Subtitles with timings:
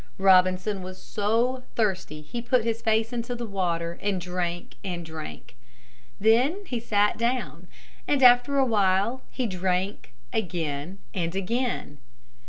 [0.17, 5.55] Robinson was so thirsty he put his face into the water and drank and drank.
[6.19, 7.67] Then he sat down,
[8.07, 11.99] and after a while he drank again and again.